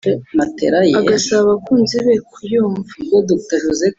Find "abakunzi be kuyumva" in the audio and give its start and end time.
1.45-2.93